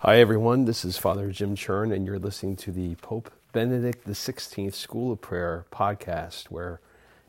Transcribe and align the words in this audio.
Hi, 0.00 0.18
everyone. 0.18 0.66
This 0.66 0.84
is 0.84 0.98
Father 0.98 1.32
Jim 1.32 1.56
Chern, 1.56 1.90
and 1.90 2.04
you're 2.04 2.18
listening 2.18 2.54
to 2.56 2.70
the 2.70 2.96
Pope 2.96 3.32
Benedict 3.52 4.06
XVI 4.06 4.72
School 4.74 5.10
of 5.10 5.22
Prayer 5.22 5.64
podcast, 5.72 6.50
where 6.50 6.80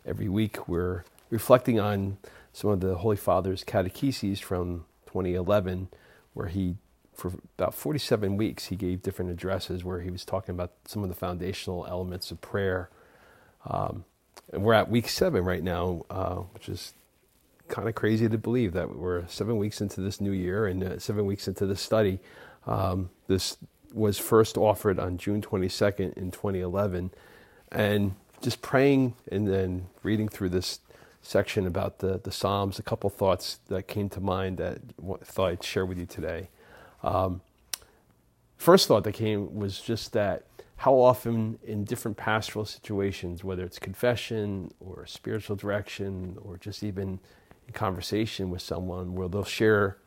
every 0.05 0.27
week 0.27 0.67
we're 0.67 1.05
reflecting 1.29 1.79
on 1.79 2.17
some 2.51 2.69
of 2.69 2.81
the 2.81 2.95
Holy 2.95 3.15
Father's 3.15 3.63
catecheses 3.63 4.41
from 4.41 4.83
2011, 5.05 5.87
where 6.33 6.49
he, 6.49 6.75
for 7.13 7.31
about 7.57 7.73
47 7.73 8.35
weeks, 8.35 8.65
he 8.65 8.75
gave 8.75 9.01
different 9.01 9.31
addresses 9.31 9.85
where 9.85 10.01
he 10.01 10.09
was 10.09 10.25
talking 10.25 10.53
about 10.53 10.73
some 10.83 11.03
of 11.03 11.09
the 11.09 11.15
foundational 11.15 11.87
elements 11.87 12.31
of 12.31 12.41
prayer. 12.41 12.89
Um, 13.65 14.03
and 14.51 14.61
we're 14.61 14.73
at 14.73 14.89
week 14.89 15.07
seven 15.07 15.45
right 15.45 15.63
now, 15.63 16.05
uh, 16.09 16.35
which 16.35 16.67
is 16.67 16.93
kind 17.69 17.87
of 17.87 17.95
crazy 17.95 18.27
to 18.27 18.37
believe 18.37 18.73
that 18.73 18.93
we're 18.93 19.25
seven 19.27 19.57
weeks 19.57 19.79
into 19.79 20.01
this 20.01 20.19
new 20.19 20.31
year 20.31 20.67
and 20.67 20.83
uh, 20.83 20.99
seven 20.99 21.25
weeks 21.25 21.47
into 21.47 21.65
this 21.65 21.79
study. 21.79 22.19
Um, 22.67 23.09
this 23.27 23.57
was 23.93 24.19
first 24.19 24.57
offered 24.57 24.99
on 24.99 25.17
June 25.17 25.41
22nd 25.41 26.13
in 26.13 26.31
2011. 26.31 27.11
And 27.71 28.15
just 28.41 28.61
praying 28.61 29.15
and 29.31 29.47
then 29.47 29.87
reading 30.03 30.29
through 30.29 30.49
this 30.49 30.79
section 31.21 31.65
about 31.65 31.99
the, 31.99 32.19
the 32.23 32.31
Psalms, 32.31 32.77
a 32.79 32.83
couple 32.83 33.09
thoughts 33.09 33.59
that 33.67 33.87
came 33.87 34.09
to 34.09 34.21
mind 34.21 34.57
that 34.57 34.79
I 35.03 35.25
thought 35.25 35.47
I'd 35.47 35.63
share 35.63 35.85
with 35.85 35.97
you 35.97 36.05
today. 36.05 36.49
Um, 37.03 37.41
first 38.57 38.87
thought 38.87 39.03
that 39.03 39.13
came 39.13 39.55
was 39.55 39.81
just 39.81 40.13
that 40.13 40.43
how 40.77 40.93
often 40.93 41.57
in 41.65 41.83
different 41.85 42.17
pastoral 42.17 42.63
situations, 42.63 43.43
whether 43.43 43.63
it's 43.63 43.79
confession 43.79 44.71
or 44.79 45.05
spiritual 45.07 45.55
direction 45.55 46.37
or 46.41 46.57
just 46.57 46.83
even 46.83 47.19
in 47.67 47.73
conversation 47.73 48.51
with 48.51 48.61
someone, 48.61 49.15
where 49.15 49.27
they'll 49.27 49.43
share 49.43 49.97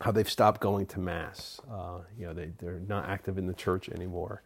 how 0.00 0.10
they've 0.10 0.30
stopped 0.30 0.60
going 0.60 0.86
to 0.86 1.00
mass. 1.00 1.60
Uh, 1.70 1.98
you 2.18 2.26
know, 2.26 2.32
they, 2.32 2.52
they're 2.58 2.80
not 2.88 3.08
active 3.08 3.38
in 3.38 3.46
the 3.46 3.54
church 3.54 3.88
anymore. 3.88 4.42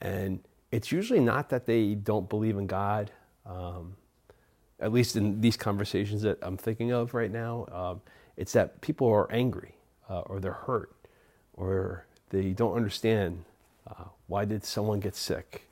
And 0.00 0.40
it's 0.70 0.92
usually 0.92 1.20
not 1.20 1.48
that 1.50 1.66
they 1.66 1.94
don't 1.94 2.28
believe 2.28 2.56
in 2.56 2.66
God, 2.66 3.10
um, 3.44 3.96
at 4.78 4.92
least 4.92 5.16
in 5.16 5.40
these 5.40 5.56
conversations 5.56 6.22
that 6.22 6.38
I'm 6.42 6.56
thinking 6.56 6.92
of 6.92 7.14
right 7.14 7.30
now. 7.30 7.66
Um, 7.72 8.00
it's 8.36 8.52
that 8.52 8.80
people 8.80 9.08
are 9.08 9.30
angry 9.32 9.74
uh, 10.08 10.20
or 10.20 10.38
they're 10.38 10.52
hurt 10.52 10.94
or 11.54 12.06
they 12.30 12.50
don't 12.50 12.74
understand 12.76 13.44
uh, 13.86 14.04
why 14.26 14.44
did 14.44 14.64
someone 14.64 15.00
get 15.00 15.16
sick? 15.16 15.62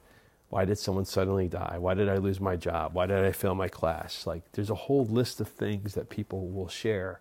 Why 0.49 0.65
did 0.65 0.79
someone 0.79 1.05
suddenly 1.05 1.49
die? 1.49 1.79
Why 1.79 1.95
did 1.95 2.09
I 2.09 2.17
lose 2.17 2.41
my 2.41 2.57
job? 2.57 2.95
Why 2.95 3.07
did 3.07 3.25
I 3.25 3.33
fail 3.33 3.55
my 3.55 3.69
class? 3.69 4.27
Like, 4.27 4.43
there's 4.53 4.71
a 4.71 4.75
whole 4.75 5.05
list 5.05 5.41
of 5.41 5.49
things 5.49 5.95
that 5.95 6.09
people 6.09 6.49
will 6.49 6.69
share. 6.69 7.21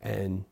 And 0.00 0.44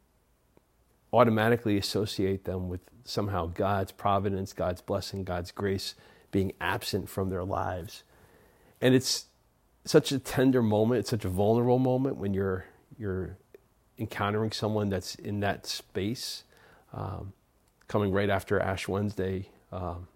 automatically 1.13 1.79
associate 1.79 2.45
them 2.45 2.69
with 2.69 2.81
somehow 3.05 3.47
God's 3.47 3.93
providence, 3.93 4.53
God's 4.53 4.81
blessing, 4.81 5.25
God's 5.25 5.51
grace 5.51 5.95
being 6.31 6.53
absent 6.61 7.09
from 7.09 7.31
their 7.31 7.45
lives. 7.45 8.03
And 8.81 8.95
it's 8.95 9.27
such 9.85 10.13
a 10.13 10.19
tender 10.19 10.63
moment, 10.63 11.01
it's 11.01 11.11
such 11.11 11.25
a 11.25 11.29
vulnerable 11.29 11.79
moment 11.79 12.17
when 12.17 12.35
you're 12.35 12.67
you're 12.99 13.37
encountering 13.97 14.53
someone 14.53 14.89
that's 14.89 15.15
in 15.17 15.41
that 15.41 15.67
space. 15.67 16.45
Um, 16.93 17.33
coming 17.87 18.13
right 18.13 18.29
after 18.29 18.61
Ash 18.61 18.87
Wednesday, 18.87 19.49
um, 19.73 20.09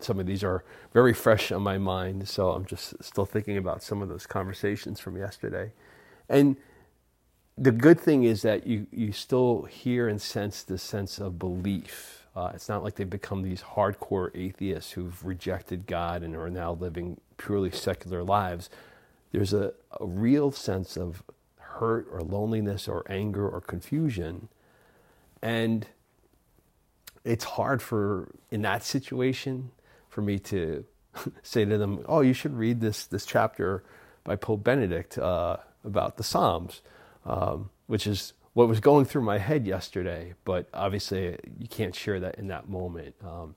some 0.00 0.20
of 0.20 0.26
these 0.26 0.44
are 0.44 0.64
very 0.92 1.12
fresh 1.12 1.50
on 1.50 1.62
my 1.62 1.78
mind, 1.78 2.28
so 2.28 2.50
I'm 2.50 2.64
just 2.64 3.02
still 3.02 3.26
thinking 3.26 3.56
about 3.56 3.82
some 3.82 4.00
of 4.00 4.08
those 4.08 4.26
conversations 4.26 5.00
from 5.00 5.16
yesterday. 5.16 5.72
And 6.28 6.56
the 7.58 7.72
good 7.72 7.98
thing 7.98 8.22
is 8.24 8.42
that 8.42 8.66
you, 8.66 8.86
you 8.92 9.12
still 9.12 9.62
hear 9.64 10.08
and 10.08 10.22
sense 10.22 10.62
this 10.62 10.82
sense 10.82 11.18
of 11.18 11.38
belief. 11.38 12.26
Uh, 12.36 12.52
it's 12.54 12.68
not 12.68 12.84
like 12.84 12.94
they've 12.94 13.10
become 13.10 13.42
these 13.42 13.62
hardcore 13.62 14.30
atheists 14.34 14.92
who've 14.92 15.24
rejected 15.24 15.86
God 15.86 16.22
and 16.22 16.36
are 16.36 16.50
now 16.50 16.72
living 16.72 17.20
purely 17.36 17.72
secular 17.72 18.22
lives. 18.22 18.70
There's 19.32 19.52
a, 19.52 19.72
a 20.00 20.06
real 20.06 20.52
sense 20.52 20.96
of 20.96 21.22
hurt 21.56 22.06
or 22.12 22.22
loneliness 22.22 22.86
or 22.86 23.04
anger 23.10 23.48
or 23.48 23.60
confusion. 23.60 24.48
And 25.42 25.86
it's 27.24 27.44
hard 27.44 27.82
for, 27.82 28.28
in 28.52 28.62
that 28.62 28.84
situation, 28.84 29.72
for 30.08 30.22
me 30.22 30.38
to 30.40 30.84
say 31.42 31.64
to 31.64 31.76
them, 31.76 32.04
oh, 32.06 32.20
you 32.20 32.34
should 32.34 32.56
read 32.56 32.80
this, 32.80 33.06
this 33.06 33.26
chapter 33.26 33.82
by 34.22 34.36
Pope 34.36 34.62
Benedict 34.62 35.18
uh, 35.18 35.56
about 35.84 36.18
the 36.18 36.22
Psalms 36.22 36.82
um, 37.28 37.70
which 37.86 38.06
is 38.06 38.32
what 38.54 38.66
was 38.66 38.80
going 38.80 39.04
through 39.04 39.22
my 39.22 39.38
head 39.38 39.66
yesterday. 39.66 40.34
But 40.44 40.68
obviously, 40.74 41.38
you 41.58 41.68
can't 41.68 41.94
share 41.94 42.18
that 42.20 42.38
in 42.38 42.48
that 42.48 42.68
moment. 42.68 43.14
Um, 43.24 43.54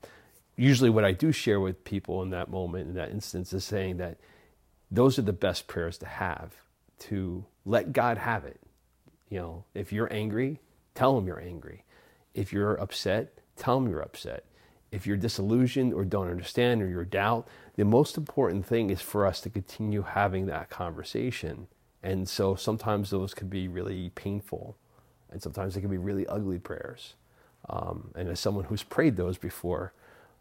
usually, 0.57 0.91
what 0.91 1.05
I 1.05 1.13
do 1.13 1.31
share 1.31 1.59
with 1.59 1.83
people 1.83 2.21
in 2.21 2.29
that 2.31 2.49
moment, 2.49 2.89
in 2.89 2.93
that 2.95 3.09
instance, 3.09 3.53
is 3.53 3.63
saying 3.63 3.97
that 3.97 4.17
those 4.91 5.17
are 5.17 5.23
the 5.23 5.33
best 5.33 5.67
prayers 5.67 5.97
to 5.99 6.05
have 6.05 6.53
to 6.99 7.45
let 7.65 7.93
God 7.93 8.17
have 8.19 8.43
it. 8.45 8.59
You 9.29 9.39
know, 9.39 9.63
if 9.73 9.93
you're 9.93 10.11
angry, 10.11 10.59
tell 10.93 11.17
him 11.17 11.25
you're 11.25 11.41
angry. 11.41 11.85
If 12.33 12.51
you're 12.51 12.75
upset, 12.75 13.39
tell 13.55 13.77
him 13.77 13.89
you're 13.89 14.01
upset. 14.01 14.45
If 14.91 15.07
you're 15.07 15.15
disillusioned 15.15 15.93
or 15.93 16.03
don't 16.03 16.29
understand 16.29 16.81
or 16.81 16.87
you're 16.87 17.05
doubt, 17.05 17.47
the 17.77 17.85
most 17.85 18.17
important 18.17 18.65
thing 18.65 18.89
is 18.89 19.01
for 19.01 19.25
us 19.25 19.39
to 19.41 19.49
continue 19.49 20.01
having 20.01 20.47
that 20.47 20.69
conversation 20.69 21.67
and 22.03 22.27
so 22.27 22.55
sometimes 22.55 23.09
those 23.09 23.33
can 23.33 23.47
be 23.47 23.67
really 23.67 24.11
painful, 24.15 24.75
and 25.31 25.41
sometimes 25.41 25.75
they 25.75 25.81
can 25.81 25.89
be 25.89 25.97
really 25.97 26.27
ugly 26.27 26.59
prayers. 26.59 27.15
Um, 27.69 28.11
and 28.15 28.27
as 28.29 28.39
someone 28.39 28.65
who's 28.65 28.83
prayed 28.83 29.17
those 29.17 29.37
before, 29.37 29.93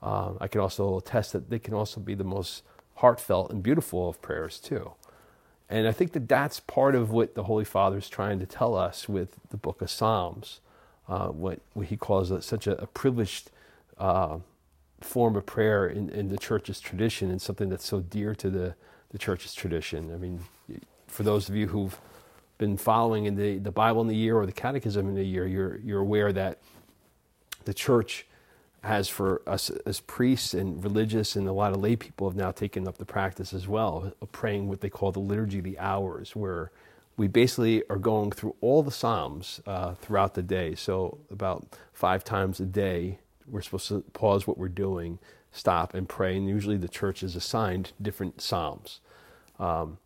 uh, 0.03 0.32
I 0.41 0.49
can 0.49 0.60
also 0.60 0.97
attest 0.97 1.32
that 1.32 1.50
they 1.50 1.59
can 1.59 1.75
also 1.75 2.00
be 2.00 2.15
the 2.15 2.25
most 2.25 2.62
heartfelt 2.97 3.50
and 3.50 3.62
beautiful 3.62 4.09
of 4.09 4.20
prayers 4.22 4.59
too. 4.59 4.93
And 5.69 5.87
I 5.87 5.93
think 5.93 6.12
that 6.12 6.28
that's 6.28 6.59
part 6.60 6.94
of 6.94 7.10
what 7.10 7.34
the 7.34 7.44
Holy 7.44 7.65
Father 7.65 7.99
is 7.99 8.09
trying 8.09 8.41
to 8.41 8.47
tell 8.47 8.75
us 8.75 9.09
with 9.09 9.37
the 9.50 9.56
book 9.56 9.81
of 9.81 9.91
Psalms, 9.91 10.60
uh, 11.09 11.28
what, 11.28 11.60
what, 11.75 11.87
he 11.87 11.97
calls 11.97 12.31
a, 12.31 12.43
such 12.43 12.66
a, 12.66 12.76
a 12.82 12.87
privileged 12.87 13.50
uh, 13.99 14.38
form 15.00 15.37
of 15.37 15.47
prayer 15.47 15.87
in, 15.87 16.09
in, 16.10 16.28
the 16.28 16.38
church's 16.38 16.81
tradition 16.81 17.31
and 17.31 17.41
something 17.41 17.69
that's 17.69 17.87
so 17.87 18.00
dear 18.00 18.34
to 18.34 18.50
the, 18.50 18.75
the 19.10 19.19
church's 19.19 19.54
tradition. 19.54 20.12
I 20.12 20.16
mean, 20.16 20.41
for 21.10 21.22
those 21.22 21.48
of 21.48 21.56
you 21.56 21.66
who've 21.69 21.98
been 22.59 22.76
following 22.76 23.25
in 23.25 23.37
the, 23.37 23.59
the 23.59 23.71
Bible 23.71 24.00
in 24.03 24.06
the 24.06 24.16
year 24.16 24.37
or 24.37 24.47
the 24.47 24.53
Catechism 24.53 25.09
in 25.09 25.15
the 25.15 25.25
year, 25.25 25.47
you're, 25.47 25.78
you're 25.78 26.00
aware 26.00 26.32
that 26.32 26.59
the 27.65 27.75
church 27.75 28.26
has 28.82 29.09
for 29.09 29.43
us 29.47 29.70
as 29.84 30.00
priests 30.00 30.54
and 30.54 30.82
religious 30.82 31.37
and 31.37 31.47
a 31.47 31.53
lot 31.53 31.72
of 31.72 31.81
lay 31.81 31.97
people 31.97 32.28
have 32.28 32.37
now 32.37 32.50
taken 32.50 32.88
up 32.88 32.97
the 32.97 33.04
practice 33.04 33.53
as 33.53 33.69
well 33.69 34.12
of 34.22 34.32
praying 34.32 34.69
what 34.69 34.81
they 34.81 34.88
call 34.88 35.12
the 35.12 35.20
liturgy 35.20 35.60
the 35.60 35.78
hours 35.78 36.34
where 36.34 36.70
we 37.16 37.28
basically 37.28 37.82
are 37.91 37.99
going 37.99 38.31
through 38.31 38.54
all 38.62 38.82
the 38.82 38.91
psalms 38.91 39.60
uh, 39.66 39.93
throughout 39.97 40.32
the 40.32 40.43
day. 40.43 40.75
So 40.75 41.19
about 41.31 41.76
five 41.93 42.25
times 42.25 42.59
a 42.60 42.65
day 42.65 43.19
we're 43.47 43.60
supposed 43.60 43.88
to 43.88 44.00
pause 44.12 44.47
what 44.47 44.56
we're 44.56 44.69
doing 44.69 45.19
stop 45.53 45.93
and 45.93 46.09
pray 46.09 46.37
and 46.37 46.49
usually 46.49 46.78
the 46.78 46.88
church 46.88 47.22
is 47.22 47.37
assigned 47.37 47.93
different 48.00 48.41
psalms. 48.41 49.00
Um, 49.59 49.99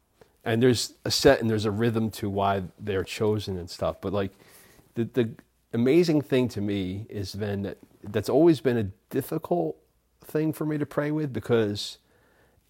and 0.45 0.63
there's 0.63 0.95
a 1.05 1.11
set 1.11 1.41
and 1.41 1.49
there's 1.49 1.65
a 1.65 1.71
rhythm 1.71 2.11
to 2.11 2.29
why 2.29 2.63
they're 2.79 3.05
chosen 3.05 3.59
and 3.59 3.69
stuff. 3.71 4.01
But 4.01 4.13
like 4.13 4.33
the 4.95 5.05
the 5.05 5.31
amazing 5.73 6.21
thing 6.23 6.49
to 6.49 6.61
me 6.61 7.07
is 7.09 7.33
then 7.33 7.63
that 7.63 7.79
that's 8.03 8.29
always 8.29 8.61
been 8.61 8.77
a 8.77 8.91
difficult 9.11 9.77
thing 10.23 10.53
for 10.53 10.67
me 10.67 10.79
to 10.79 10.87
pray 10.87 11.11
with 11.11 11.33
because 11.33 11.99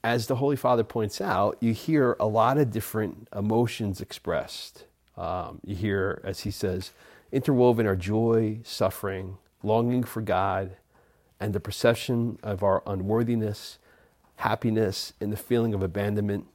as 0.03 0.27
the 0.27 0.37
Holy 0.37 0.57
Father 0.57 0.85
points 0.85 1.21
out, 1.21 1.57
you 1.61 1.73
hear 1.73 2.15
a 2.21 2.27
lot 2.27 2.59
of 2.59 2.71
different 2.71 3.27
emotions 3.35 4.01
expressed. 4.03 4.85
Um, 5.17 5.61
you 5.65 5.75
hear, 5.75 6.21
as 6.25 6.41
he 6.41 6.51
says, 6.51 6.91
interwoven 7.33 7.87
are 7.87 7.97
joy, 7.97 8.59
suffering, 8.65 9.39
longing 9.63 10.05
for 10.05 10.21
God, 10.21 10.77
and 11.41 11.55
the 11.55 11.61
perception 11.61 12.39
of 12.43 12.63
our 12.63 12.83
unworthiness, 12.87 13.79
happiness, 14.37 15.15
and 15.21 15.33
the 15.33 15.39
feeling 15.39 15.73
of 15.73 15.83
abandonment 15.83 16.47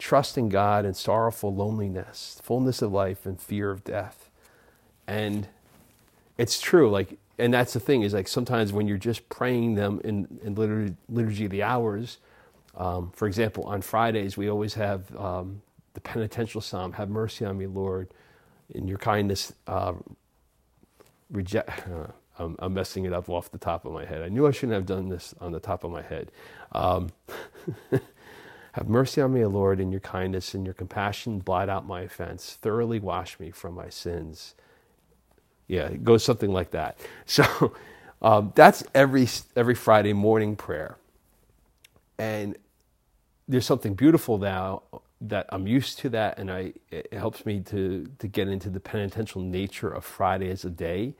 trust 0.00 0.36
in 0.38 0.48
God 0.48 0.84
and 0.84 0.96
sorrowful 0.96 1.54
loneliness, 1.54 2.40
fullness 2.42 2.82
of 2.82 2.90
life 2.90 3.26
and 3.26 3.40
fear 3.40 3.70
of 3.70 3.84
death. 3.84 4.30
And 5.06 5.46
it's 6.38 6.60
true, 6.60 6.90
like, 6.90 7.18
and 7.38 7.54
that's 7.54 7.72
the 7.72 7.80
thing 7.80 8.02
is 8.02 8.12
like 8.12 8.26
sometimes 8.26 8.72
when 8.72 8.88
you're 8.88 8.98
just 8.98 9.28
praying 9.28 9.74
them 9.74 10.00
in, 10.02 10.40
in 10.42 10.54
liturgy, 10.54 10.94
liturgy 11.08 11.44
of 11.44 11.50
the 11.50 11.62
hours, 11.62 12.18
um, 12.76 13.12
for 13.14 13.28
example, 13.28 13.64
on 13.64 13.82
Fridays 13.82 14.36
we 14.36 14.48
always 14.48 14.74
have 14.74 15.14
um, 15.16 15.62
the 15.94 16.00
penitential 16.00 16.60
psalm, 16.60 16.92
"Have 16.92 17.10
mercy 17.10 17.44
on 17.44 17.58
me, 17.58 17.66
Lord, 17.66 18.08
in 18.74 18.86
your 18.86 18.98
kindness." 18.98 19.52
Uh, 19.66 19.94
reject. 21.30 21.70
I'm, 22.38 22.56
I'm, 22.58 22.72
messing 22.72 23.04
it 23.04 23.12
up 23.12 23.28
off 23.28 23.50
the 23.50 23.58
top 23.58 23.84
of 23.84 23.92
my 23.92 24.06
head. 24.06 24.22
I 24.22 24.28
knew 24.28 24.46
I 24.46 24.50
shouldn't 24.50 24.72
have 24.72 24.86
done 24.86 25.10
this 25.10 25.34
on 25.42 25.52
the 25.52 25.60
top 25.60 25.84
of 25.84 25.90
my 25.90 26.00
head. 26.00 26.30
Um, 26.72 27.10
Have 28.74 28.88
mercy 28.88 29.20
on 29.22 29.34
me, 29.34 29.44
O 29.44 29.48
Lord, 29.48 29.80
in 29.80 29.92
your 29.92 30.00
kindness 30.00 30.54
and 30.54 30.64
your 30.66 30.74
compassion. 30.74 31.40
Blot 31.40 31.68
out 31.68 31.86
my 31.86 32.02
offense. 32.02 32.58
Thoroughly 32.60 33.00
wash 33.00 33.40
me 33.40 33.50
from 33.50 33.74
my 33.74 33.90
sins. 33.90 34.54
Yeah, 35.68 35.86
it 35.86 36.04
goes 36.04 36.24
something 36.24 36.52
like 36.52 36.72
that. 36.72 36.98
So 37.26 37.74
um, 38.22 38.52
that's 38.56 38.84
every 38.94 39.28
every 39.56 39.74
Friday 39.76 40.12
morning 40.14 40.56
prayer, 40.56 40.98
and 42.18 42.56
there's 43.48 43.66
something 43.66 43.94
beautiful 43.94 44.38
now 44.38 44.82
that 45.22 45.46
I'm 45.50 45.66
used 45.68 45.98
to 46.00 46.10
that, 46.10 46.38
and 46.38 46.50
I 46.50 46.74
it 46.90 47.12
helps 47.14 47.46
me 47.46 47.60
to 47.62 48.06
to 48.20 48.28
get 48.28 48.48
into 48.48 48.70
the 48.70 48.80
penitential 48.80 49.42
nature 49.42 49.90
of 49.90 50.04
Friday 50.04 50.50
as 50.50 50.64
a 50.64 50.70
day, 50.70 51.14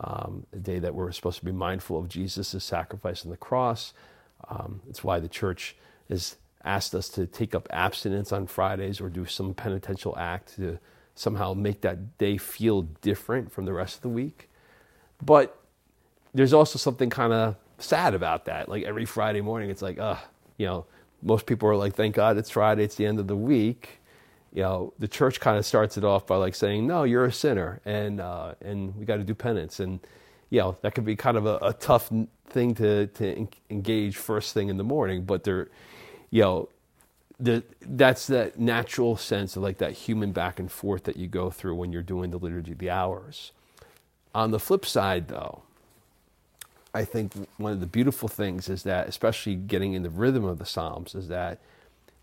um, 0.00 0.46
a 0.52 0.58
day 0.58 0.78
that 0.80 0.94
we're 0.94 1.12
supposed 1.12 1.40
to 1.40 1.46
be 1.46 1.52
mindful 1.52 1.98
of 1.98 2.08
Jesus' 2.08 2.64
sacrifice 2.64 3.24
on 3.24 3.30
the 3.32 3.38
cross. 3.38 3.94
Um, 4.48 4.82
it's 4.90 5.04
why 5.04 5.20
the 5.20 5.28
church 5.28 5.76
has 6.10 6.36
asked 6.64 6.94
us 6.94 7.08
to 7.10 7.26
take 7.26 7.54
up 7.54 7.68
abstinence 7.70 8.32
on 8.32 8.46
Fridays 8.46 9.00
or 9.00 9.08
do 9.08 9.24
some 9.26 9.54
penitential 9.54 10.16
act 10.18 10.56
to 10.56 10.78
somehow 11.14 11.54
make 11.54 11.80
that 11.82 12.18
day 12.18 12.36
feel 12.36 12.82
different 12.82 13.52
from 13.52 13.64
the 13.64 13.72
rest 13.72 13.96
of 13.96 14.02
the 14.02 14.08
week. 14.08 14.48
But 15.22 15.58
there's 16.32 16.52
also 16.52 16.78
something 16.78 17.10
kind 17.10 17.32
of 17.32 17.56
sad 17.78 18.14
about 18.14 18.44
that. 18.46 18.68
Like 18.68 18.84
every 18.84 19.04
Friday 19.04 19.40
morning, 19.40 19.70
it's 19.70 19.82
like, 19.82 19.98
uh, 19.98 20.16
you 20.56 20.66
know 20.66 20.86
most 21.22 21.46
people 21.46 21.68
are 21.68 21.76
like, 21.76 21.94
thank 21.94 22.14
God 22.14 22.36
it's 22.38 22.50
Friday, 22.50 22.84
it's 22.84 22.94
the 22.94 23.06
end 23.06 23.18
of 23.18 23.26
the 23.26 23.36
week. 23.36 24.00
You 24.52 24.62
know, 24.62 24.92
the 24.98 25.08
church 25.08 25.38
kind 25.38 25.58
of 25.58 25.66
starts 25.66 25.96
it 25.96 26.04
off 26.04 26.26
by 26.26 26.36
like 26.36 26.54
saying, 26.54 26.86
no, 26.86 27.04
you're 27.04 27.26
a 27.26 27.32
sinner 27.32 27.80
and, 27.84 28.20
uh, 28.20 28.54
and 28.60 28.96
we 28.96 29.04
got 29.04 29.16
to 29.16 29.24
do 29.24 29.34
penance. 29.34 29.78
And, 29.78 30.00
you 30.48 30.60
know, 30.60 30.76
that 30.82 30.94
could 30.94 31.04
be 31.04 31.14
kind 31.14 31.36
of 31.36 31.46
a, 31.46 31.58
a 31.62 31.72
tough 31.72 32.10
thing 32.48 32.74
to, 32.74 33.06
to 33.06 33.46
engage 33.68 34.16
first 34.16 34.54
thing 34.54 34.68
in 34.68 34.76
the 34.76 34.84
morning, 34.84 35.24
but 35.24 35.44
there, 35.44 35.68
you 36.30 36.42
know, 36.42 36.68
the, 37.38 37.62
that's 37.80 38.26
that 38.26 38.58
natural 38.58 39.16
sense 39.16 39.56
of 39.56 39.62
like 39.62 39.78
that 39.78 39.92
human 39.92 40.32
back 40.32 40.58
and 40.58 40.70
forth 40.70 41.04
that 41.04 41.16
you 41.16 41.26
go 41.26 41.50
through 41.50 41.74
when 41.74 41.92
you're 41.92 42.02
doing 42.02 42.30
the 42.30 42.38
liturgy 42.38 42.72
of 42.72 42.78
the 42.78 42.90
hours. 42.90 43.52
On 44.34 44.50
the 44.50 44.58
flip 44.58 44.84
side, 44.84 45.28
though, 45.28 45.62
I 46.92 47.04
think 47.04 47.32
one 47.56 47.72
of 47.72 47.80
the 47.80 47.86
beautiful 47.86 48.28
things 48.28 48.68
is 48.68 48.82
that, 48.82 49.08
especially 49.08 49.54
getting 49.54 49.94
in 49.94 50.02
the 50.02 50.10
rhythm 50.10 50.44
of 50.44 50.58
the 50.58 50.66
Psalms, 50.66 51.14
is 51.14 51.28
that 51.28 51.58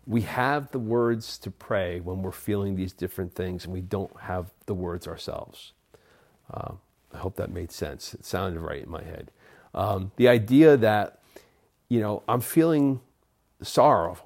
we 0.06 0.22
have 0.22 0.70
the 0.70 0.78
words 0.78 1.36
to 1.38 1.50
pray 1.50 2.00
when 2.00 2.22
we're 2.22 2.32
feeling 2.32 2.76
these 2.76 2.92
different 2.92 3.34
things 3.34 3.64
and 3.64 3.72
we 3.74 3.80
don't 3.80 4.20
have 4.20 4.46
the 4.66 4.74
words 4.74 5.06
ourselves. 5.06 5.72
Uh, 6.52 6.72
I 7.12 7.18
hope 7.18 7.36
that 7.36 7.50
made 7.50 7.72
sense. 7.72 8.14
It 8.14 8.24
sounded 8.24 8.60
right 8.60 8.82
in 8.82 8.90
my 8.90 9.02
head. 9.02 9.30
Um, 9.74 10.12
the 10.16 10.28
idea 10.28 10.76
that, 10.78 11.18
you 11.88 12.00
know, 12.00 12.22
I'm 12.28 12.40
feeling 12.40 13.00
sorrow 13.62 14.18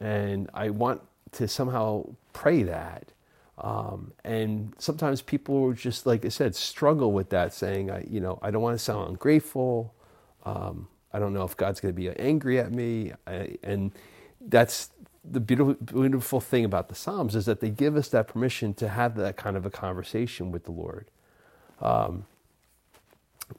and 0.00 0.50
I 0.54 0.70
want 0.70 1.02
to 1.32 1.48
somehow 1.48 2.06
pray 2.32 2.62
that. 2.64 3.12
Um, 3.58 4.12
and 4.24 4.74
sometimes 4.78 5.22
people 5.22 5.72
just, 5.74 6.06
like 6.06 6.24
I 6.24 6.28
said, 6.30 6.56
struggle 6.56 7.12
with 7.12 7.30
that, 7.30 7.54
saying, 7.54 7.90
I, 7.90 8.06
you 8.08 8.20
know, 8.20 8.38
I 8.42 8.50
don't 8.50 8.62
want 8.62 8.78
to 8.78 8.84
sound 8.84 9.10
ungrateful. 9.10 9.94
Um, 10.44 10.88
I 11.12 11.18
don't 11.18 11.34
know 11.34 11.44
if 11.44 11.56
God's 11.56 11.80
going 11.80 11.94
to 11.94 12.00
be 12.00 12.10
angry 12.10 12.58
at 12.58 12.72
me. 12.72 13.12
I, 13.26 13.58
and 13.62 13.92
that's 14.40 14.90
the 15.24 15.40
beautiful, 15.40 15.74
beautiful 15.74 16.40
thing 16.40 16.64
about 16.64 16.88
the 16.88 16.94
Psalms 16.96 17.36
is 17.36 17.46
that 17.46 17.60
they 17.60 17.70
give 17.70 17.96
us 17.96 18.08
that 18.10 18.28
permission 18.28 18.74
to 18.74 18.88
have 18.88 19.16
that 19.16 19.36
kind 19.36 19.56
of 19.56 19.66
a 19.66 19.70
conversation 19.70 20.52
with 20.52 20.64
the 20.64 20.72
Lord. 20.72 21.06
Um, 21.82 22.26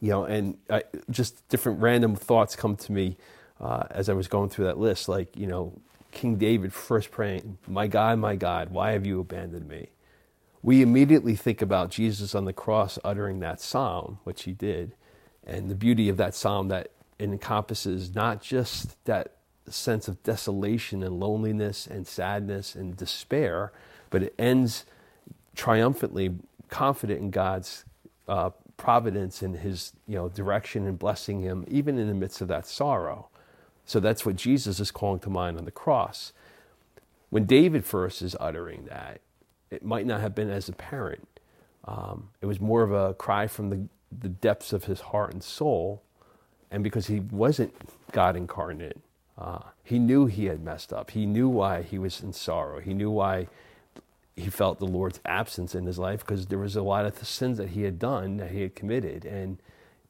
you 0.01 0.09
know, 0.11 0.25
and 0.25 0.57
I, 0.69 0.83
just 1.09 1.47
different 1.49 1.81
random 1.81 2.15
thoughts 2.15 2.55
come 2.55 2.75
to 2.77 2.91
me 2.91 3.17
uh, 3.61 3.83
as 3.91 4.09
I 4.09 4.13
was 4.13 4.27
going 4.27 4.49
through 4.49 4.65
that 4.65 4.79
list. 4.79 5.07
Like, 5.07 5.37
you 5.37 5.47
know, 5.47 5.79
King 6.11 6.35
David 6.35 6.73
first 6.73 7.11
praying, 7.11 7.57
My 7.67 7.87
God, 7.87 8.19
my 8.19 8.35
God, 8.35 8.71
why 8.71 8.91
have 8.91 9.05
you 9.05 9.19
abandoned 9.19 9.67
me? 9.67 9.87
We 10.63 10.81
immediately 10.81 11.35
think 11.35 11.61
about 11.61 11.89
Jesus 11.89 12.35
on 12.35 12.45
the 12.45 12.53
cross 12.53 12.99
uttering 13.03 13.39
that 13.39 13.61
psalm, 13.61 14.19
which 14.23 14.43
he 14.43 14.51
did, 14.51 14.93
and 15.45 15.69
the 15.69 15.75
beauty 15.75 16.09
of 16.09 16.17
that 16.17 16.35
psalm 16.35 16.67
that 16.67 16.91
encompasses 17.19 18.13
not 18.13 18.41
just 18.41 19.03
that 19.05 19.35
sense 19.69 20.07
of 20.07 20.21
desolation 20.23 21.03
and 21.03 21.19
loneliness 21.19 21.87
and 21.87 22.05
sadness 22.05 22.75
and 22.75 22.97
despair, 22.97 23.71
but 24.09 24.23
it 24.23 24.35
ends 24.37 24.85
triumphantly 25.55 26.35
confident 26.69 27.19
in 27.19 27.29
God's 27.31 27.85
uh, 28.27 28.51
providence 28.77 29.41
and 29.41 29.57
his 29.57 29.93
you 30.07 30.15
know 30.15 30.29
direction 30.29 30.87
and 30.87 30.97
blessing 30.97 31.41
him 31.41 31.63
even 31.67 31.99
in 31.99 32.07
the 32.07 32.13
midst 32.15 32.41
of 32.41 32.47
that 32.47 32.65
sorrow 32.65 33.27
so 33.85 33.99
that's 33.99 34.25
what 34.25 34.35
Jesus 34.35 34.79
is 34.79 34.91
calling 34.91 35.19
to 35.21 35.29
mind 35.29 35.57
on 35.57 35.65
the 35.65 35.71
cross. 35.71 36.33
When 37.29 37.45
David 37.45 37.85
first 37.85 38.21
is 38.21 38.35
uttering 38.39 38.85
that, 38.85 39.21
it 39.69 39.83
might 39.83 40.05
not 40.05 40.21
have 40.21 40.35
been 40.35 40.49
as 40.49 40.67
apparent. 40.67 41.27
Um, 41.85 42.29
it 42.41 42.45
was 42.45 42.59
more 42.59 42.83
of 42.83 42.91
a 42.91 43.13
cry 43.13 43.47
from 43.47 43.69
the, 43.69 43.87
the 44.17 44.29
depths 44.29 44.73
of 44.73 44.85
his 44.85 44.99
heart 44.99 45.33
and 45.33 45.43
soul. 45.43 46.03
And 46.69 46.83
because 46.83 47.07
he 47.07 47.19
wasn't 47.19 47.73
God 48.11 48.35
incarnate, 48.35 48.97
uh, 49.37 49.59
he 49.83 49.97
knew 49.97 50.25
he 50.25 50.45
had 50.45 50.63
messed 50.63 50.93
up. 50.93 51.11
He 51.11 51.25
knew 51.25 51.49
why 51.49 51.81
he 51.81 51.97
was 51.97 52.21
in 52.21 52.33
sorrow. 52.33 52.79
He 52.79 52.93
knew 52.93 53.09
why 53.09 53.47
he 54.35 54.49
felt 54.49 54.79
the 54.79 54.85
Lord's 54.85 55.19
absence 55.25 55.75
in 55.75 55.85
his 55.85 55.97
life 55.97 56.19
because 56.19 56.47
there 56.47 56.59
was 56.59 56.75
a 56.75 56.81
lot 56.81 57.05
of 57.05 57.19
the 57.19 57.25
sins 57.25 57.57
that 57.57 57.69
he 57.69 57.83
had 57.83 57.99
done, 57.99 58.37
that 58.37 58.51
he 58.51 58.61
had 58.61 58.75
committed. 58.75 59.25
And 59.25 59.57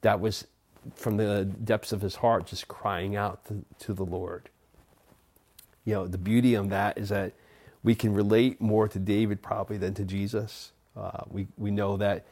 that 0.02 0.20
was 0.20 0.48
from 0.96 1.18
the 1.18 1.46
depths 1.46 1.92
of 1.92 2.02
his 2.02 2.16
heart, 2.16 2.48
just 2.48 2.68
crying 2.68 3.16
out 3.16 3.46
to, 3.46 3.64
to 3.80 3.94
the 3.94 4.06
Lord. 4.06 4.50
You 5.86 5.94
know, 5.94 6.08
the 6.08 6.18
beauty 6.18 6.54
of 6.56 6.70
that 6.70 6.98
is 6.98 7.10
that 7.10 7.34
we 7.84 7.96
can 7.96 8.14
relate 8.14 8.62
more 8.62 8.88
to 8.88 9.00
David 9.00 9.42
probably 9.42 9.78
than 9.78 9.94
to 9.96 10.04
Jesus. 10.04 10.72
Uh, 10.96 11.24
we, 11.28 11.48
we 11.58 11.72
know 11.72 11.98
that 11.98 12.26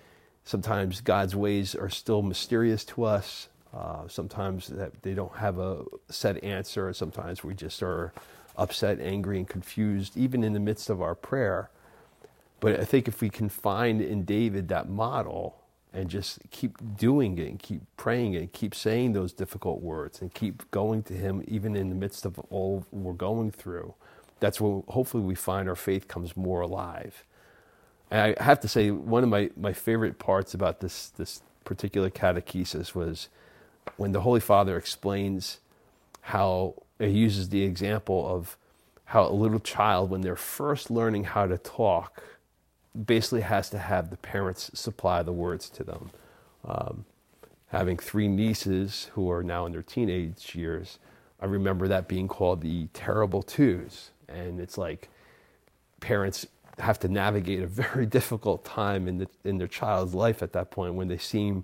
sometimes 0.44 1.02
God's 1.02 1.36
ways 1.36 1.76
are 1.76 1.90
still 1.90 2.22
mysterious 2.22 2.84
to 2.86 3.04
us. 3.04 3.50
Uh, 3.74 4.08
sometimes 4.08 4.68
that 4.68 5.04
they 5.04 5.14
don't 5.14 5.36
have 5.38 5.60
a 5.60 5.84
set 6.10 6.44
answer. 6.44 6.92
Sometimes 6.94 7.44
we 7.44 7.54
just 7.54 7.84
are 7.84 8.14
upset, 8.58 9.00
angry, 9.00 9.38
and 9.38 9.48
confused, 9.48 10.18
even 10.18 10.44
in 10.44 10.54
the 10.54 10.60
midst 10.60 10.90
of 10.90 11.02
our 11.02 11.16
prayer. 11.16 11.70
But 12.60 12.80
I 12.80 12.84
think 12.84 13.08
if 13.08 13.22
we 13.22 13.30
can 13.30 13.48
find 13.48 14.02
in 14.02 14.26
David 14.26 14.68
that 14.70 14.90
model, 14.90 15.59
and 15.94 16.10
just 16.10 16.40
keep 16.52 16.78
doing 16.98 17.38
it 17.38 17.48
and 17.48 17.60
keep 17.60 17.82
praying 17.98 18.34
it, 18.34 18.40
and 18.40 18.54
keep 18.54 18.76
saying 18.76 19.14
those 19.14 19.34
difficult 19.34 19.82
words 19.82 20.22
and 20.22 20.34
keep 20.34 20.70
going 20.72 21.04
to 21.04 21.14
Him 21.14 21.44
even 21.48 21.76
in 21.76 21.90
the 21.90 21.96
midst 21.96 22.26
of 22.26 22.40
all 22.50 22.86
we're 22.92 23.14
going 23.14 23.52
through. 23.52 23.94
That's 24.40 24.62
when 24.62 24.84
hopefully 24.90 25.24
we 25.24 25.36
find 25.36 25.68
our 25.68 25.76
faith 25.76 26.08
comes 26.08 26.38
more 26.38 26.62
alive. 26.62 27.24
And 28.12 28.36
I 28.40 28.44
have 28.44 28.60
to 28.62 28.68
say, 28.68 28.92
one 28.92 29.24
of 29.24 29.30
my, 29.30 29.50
my 29.58 29.74
favorite 29.74 30.20
parts 30.20 30.54
about 30.54 30.80
this, 30.80 31.10
this 31.10 31.42
particular 31.66 32.10
catechesis 32.10 32.96
was 32.96 33.30
when 33.98 34.12
the 34.12 34.22
Holy 34.22 34.40
Father 34.40 34.78
explains 34.78 35.60
how 36.22 36.76
he 37.00 37.10
uses 37.10 37.50
the 37.50 37.64
example 37.64 38.28
of 38.28 38.58
how 39.06 39.26
a 39.26 39.34
little 39.34 39.60
child, 39.60 40.10
when 40.10 40.22
they're 40.22 40.36
first 40.36 40.92
learning 40.92 41.24
how 41.24 41.48
to 41.48 41.58
talk, 41.58 42.24
basically 43.06 43.42
has 43.42 43.70
to 43.70 43.78
have 43.78 44.10
the 44.10 44.18
parents 44.18 44.72
supply 44.74 45.24
the 45.24 45.32
words 45.32 45.70
to 45.70 45.84
them. 45.84 46.12
Um, 46.66 47.06
having 47.68 47.98
three 47.98 48.28
nieces 48.28 49.10
who 49.14 49.30
are 49.32 49.44
now 49.44 49.66
in 49.66 49.72
their 49.72 49.84
teenage 49.84 50.56
years, 50.56 51.00
I 51.40 51.46
remember 51.46 51.88
that 51.88 52.08
being 52.08 52.28
called 52.28 52.62
the 52.62 52.88
terrible 52.94 53.44
twos. 53.44 54.12
And 54.28 54.60
it's 54.60 54.78
like 54.78 55.10
parents 56.00 56.46
have 56.80 57.00
to 57.00 57.08
navigate 57.08 57.62
a 57.62 57.68
very 57.68 58.06
difficult 58.06 58.66
time 58.66 59.08
in, 59.08 59.20
the, 59.20 59.28
in 59.44 59.58
their 59.58 59.68
child's 59.68 60.14
life 60.14 60.42
at 60.42 60.54
that 60.54 60.72
point 60.72 60.96
when 60.96 61.08
they 61.08 61.18
seem 61.18 61.64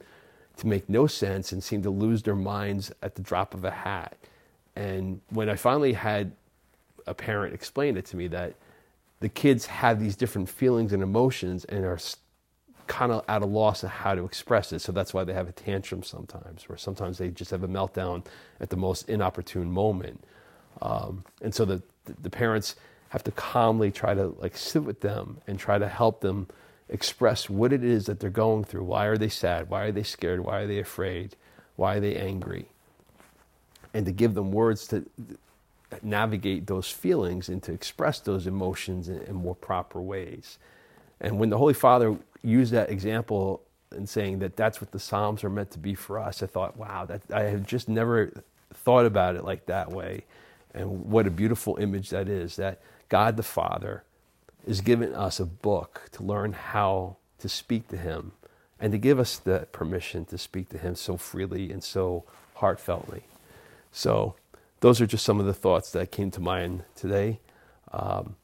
to 0.58 0.68
make 0.68 0.88
no 0.88 1.06
sense 1.06 1.52
and 1.52 1.64
seem 1.64 1.82
to 1.82 1.90
lose 1.90 2.24
their 2.24 2.36
minds 2.36 2.92
at 3.02 3.16
the 3.16 3.22
drop 3.22 3.54
of 3.54 3.66
a 3.66 3.72
hat. 3.72 4.18
And 4.76 5.22
when 5.30 5.50
I 5.50 5.56
finally 5.56 5.94
had 5.94 6.32
a 7.08 7.14
parent 7.14 7.54
explain 7.54 7.98
it 7.98 8.06
to 8.06 8.18
me 8.18 8.28
that 8.28 8.56
the 9.20 9.30
kids 9.30 9.66
have 9.66 10.00
these 10.00 10.16
different 10.16 10.50
feelings 10.50 10.94
and 10.94 11.02
emotions 11.02 11.66
and 11.66 11.86
are 11.86 12.00
kind 12.88 13.12
of 13.12 13.24
at 13.28 13.42
a 13.42 13.46
loss 13.46 13.84
of 13.84 13.90
how 13.90 14.14
to 14.16 14.26
express 14.26 14.72
it. 14.72 14.80
So 14.80 14.92
that's 14.92 15.14
why 15.14 15.24
they 15.24 15.34
have 15.34 15.48
a 15.50 15.52
tantrum 15.52 16.04
sometimes, 16.04 16.66
or 16.70 16.78
sometimes 16.78 17.18
they 17.18 17.30
just 17.30 17.52
have 17.52 17.64
a 17.64 17.68
meltdown 17.68 18.26
at 18.60 18.70
the 18.70 18.78
most 18.78 19.10
inopportune 19.10 19.72
moment. 19.72 20.24
Um, 20.82 21.24
and 21.42 21.54
so 21.54 21.66
the, 21.66 21.82
the 22.22 22.30
parents 22.30 22.76
have 23.10 23.24
to 23.24 23.32
calmly 23.32 23.92
try 23.92 24.14
to 24.14 24.28
like 24.40 24.58
sit 24.58 24.84
with 24.84 25.02
them 25.02 25.40
and 25.48 25.58
try 25.58 25.78
to 25.78 25.88
help 25.88 26.22
them 26.22 26.48
express 26.90 27.50
what 27.50 27.74
it 27.74 27.84
is 27.84 28.06
that 28.06 28.20
they're 28.20 28.30
going 28.30 28.64
through. 28.64 28.84
Why 28.84 29.06
are 29.06 29.18
they 29.18 29.30
sad? 29.30 29.70
Why 29.70 29.86
are 29.86 29.92
they 29.92 30.04
scared? 30.04 30.42
Why 30.42 30.60
are 30.60 30.68
they 30.68 30.80
afraid? 30.80 31.36
Why 31.76 31.96
are 31.96 32.00
they 32.00 32.16
angry? 32.16 32.68
And 33.94 34.06
to 34.06 34.12
give 34.12 34.34
them 34.34 34.52
words 34.52 34.88
to 34.88 35.06
navigate 36.04 36.68
those 36.68 36.90
feelings 36.90 37.50
and 37.50 37.62
to 37.64 37.72
express 37.72 38.20
those 38.20 38.48
emotions 38.48 39.10
in, 39.10 39.22
in, 39.22 39.36
more 39.36 39.56
proper 39.56 40.02
ways. 40.02 40.58
And 41.20 41.40
when 41.40 41.50
the 41.50 41.58
Holy 41.58 41.74
Father 41.74 42.18
used 42.44 42.72
that 42.74 42.90
example 42.90 43.62
and 43.92 44.08
saying 44.08 44.40
that 44.40 44.56
that's 44.56 44.82
what 44.82 44.92
the 44.92 45.00
Psalms 45.00 45.44
are 45.44 45.50
meant 45.50 45.72
to 45.72 45.80
be 45.80 45.96
for 45.96 46.20
us, 46.20 46.44
I 46.44 46.48
thought, 46.48 46.78
wow, 46.78 47.06
that 47.06 47.22
I 47.34 47.44
have 47.44 47.66
just 47.66 47.88
never 47.88 48.32
thought 48.74 49.06
about 49.06 49.36
it 49.36 49.44
like 49.44 49.66
that 49.68 49.92
way. 49.92 50.26
And 50.74 51.06
what 51.06 51.28
a 51.28 51.32
beautiful 51.32 51.78
image 51.78 52.10
that 52.10 52.28
is 52.28 52.58
that 52.58 52.82
God 53.10 53.38
the 53.38 53.44
Father 53.44 54.04
is 54.66 54.82
giving 54.82 55.16
us 55.16 55.40
a 55.40 55.46
book 55.46 56.10
to 56.14 56.24
learn 56.24 56.54
how 56.54 57.18
to 57.40 57.48
speak 57.48 57.88
to 57.90 57.98
Him 57.98 58.34
and 58.80 58.92
to 58.92 58.98
give 58.98 59.20
us 59.20 59.38
the 59.38 59.68
permission 59.72 60.26
to 60.26 60.38
speak 60.38 60.70
to 60.70 60.78
Him 60.78 60.96
so 60.96 61.18
freely 61.18 61.72
and 61.72 61.84
so 61.84 62.24
heartfeltly. 62.58 63.22
So, 63.92 64.36
those 64.86 65.02
are 65.02 65.08
just 65.08 65.26
some 65.26 65.40
of 65.40 65.48
the 65.48 65.54
thoughts 65.54 65.90
that 65.94 66.12
came 66.12 66.30
to 66.30 66.40
mind 66.40 66.84
today. 66.96 67.40
Um, 67.92 68.36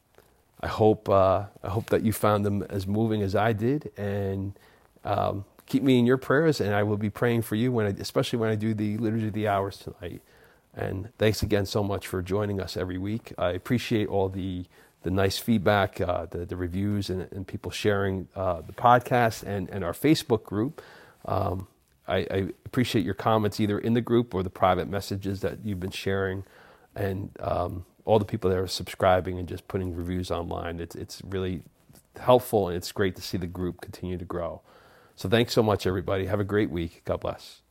I 0.60 0.66
hope 0.66 1.08
uh, 1.08 1.44
I 1.62 1.68
hope 1.68 1.86
that 1.90 2.02
you 2.02 2.12
found 2.12 2.44
them 2.44 2.64
as 2.68 2.84
moving 2.84 3.22
as 3.22 3.36
I 3.36 3.52
did, 3.52 3.92
and 3.96 4.52
um, 5.04 5.44
keep 5.66 5.84
me 5.84 6.00
in 6.00 6.04
your 6.04 6.16
prayers. 6.16 6.60
And 6.60 6.74
I 6.74 6.82
will 6.82 6.96
be 6.96 7.10
praying 7.10 7.42
for 7.42 7.54
you 7.54 7.70
when, 7.70 7.86
I, 7.86 7.90
especially 7.90 8.40
when 8.40 8.50
I 8.50 8.56
do 8.56 8.74
the 8.74 8.98
liturgy 8.98 9.28
of 9.28 9.34
the 9.34 9.46
hours 9.46 9.76
tonight. 9.76 10.20
And 10.74 11.10
thanks 11.16 11.44
again 11.44 11.64
so 11.64 11.84
much 11.84 12.08
for 12.08 12.22
joining 12.22 12.60
us 12.60 12.76
every 12.76 12.98
week. 12.98 13.32
I 13.38 13.50
appreciate 13.50 14.08
all 14.08 14.28
the 14.28 14.64
the 15.04 15.12
nice 15.12 15.38
feedback, 15.38 16.00
uh, 16.00 16.26
the, 16.26 16.44
the 16.44 16.56
reviews, 16.56 17.08
and, 17.08 17.30
and 17.30 17.46
people 17.46 17.70
sharing 17.70 18.26
uh, 18.34 18.62
the 18.62 18.72
podcast 18.72 19.44
and, 19.44 19.70
and 19.70 19.84
our 19.84 19.92
Facebook 19.92 20.42
group. 20.42 20.82
Um, 21.24 21.68
I, 22.12 22.26
I, 22.30 22.48
appreciate 22.66 23.04
your 23.04 23.14
comments 23.14 23.60
either 23.60 23.78
in 23.78 23.94
the 23.94 24.00
group 24.00 24.34
or 24.34 24.42
the 24.42 24.50
private 24.50 24.88
messages 24.88 25.40
that 25.40 25.64
you've 25.64 25.80
been 25.80 25.90
sharing, 25.90 26.44
and 26.94 27.30
um, 27.40 27.84
all 28.04 28.18
the 28.18 28.24
people 28.24 28.50
that 28.50 28.58
are 28.58 28.66
subscribing 28.66 29.38
and 29.38 29.48
just 29.48 29.66
putting 29.68 29.94
reviews 29.94 30.30
online. 30.30 30.80
It's, 30.80 30.94
it's 30.94 31.22
really 31.24 31.62
helpful 32.18 32.68
and 32.68 32.76
it's 32.76 32.92
great 32.92 33.16
to 33.16 33.22
see 33.22 33.38
the 33.38 33.46
group 33.46 33.80
continue 33.80 34.18
to 34.18 34.24
grow. 34.24 34.60
So 35.16 35.28
thanks 35.28 35.52
so 35.52 35.62
much, 35.62 35.86
everybody. 35.86 36.26
Have 36.26 36.40
a 36.40 36.44
great 36.44 36.70
week. 36.70 37.02
God 37.04 37.20
bless. 37.20 37.61